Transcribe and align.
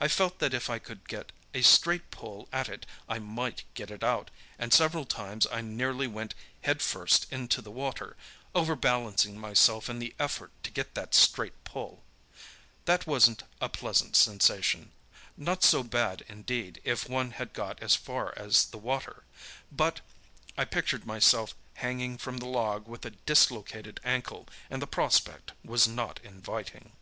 I 0.00 0.08
felt 0.08 0.38
that 0.38 0.54
if 0.54 0.70
I 0.70 0.78
could 0.78 1.06
get 1.10 1.30
a 1.52 1.60
straight 1.60 2.10
pull 2.10 2.48
at 2.54 2.70
it 2.70 2.86
I 3.06 3.18
might 3.18 3.64
get 3.74 3.90
it 3.90 4.02
out, 4.02 4.30
and 4.58 4.72
several 4.72 5.04
times 5.04 5.46
I 5.46 5.60
nearly 5.60 6.06
went 6.06 6.34
head 6.62 6.80
first 6.80 7.30
into 7.30 7.60
the 7.60 7.70
water, 7.70 8.16
overbalancing 8.54 9.38
myself 9.38 9.90
in 9.90 9.98
the 9.98 10.14
effort 10.18 10.52
to 10.62 10.70
get 10.70 10.94
that 10.94 11.12
straight 11.14 11.64
pull. 11.64 12.02
That 12.86 13.06
wasn't 13.06 13.42
a 13.60 13.68
pleasant 13.68 14.16
sensation—not 14.16 15.62
so 15.62 15.82
bad, 15.82 16.24
indeed, 16.30 16.80
if 16.82 17.06
one 17.06 17.32
had 17.32 17.52
got 17.52 17.82
as 17.82 17.94
far 17.94 18.32
as 18.38 18.64
the 18.64 18.78
water. 18.78 19.24
But 19.70 20.00
I 20.56 20.64
pictured 20.64 21.04
myself 21.04 21.54
hanging 21.74 22.16
from 22.16 22.38
the 22.38 22.48
log 22.48 22.88
with 22.88 23.04
a 23.04 23.10
dislocated 23.10 24.00
ankle, 24.02 24.48
and 24.70 24.80
the 24.80 24.86
prospect 24.86 25.52
was 25.62 25.86
not 25.86 26.20
inviting. 26.24 26.92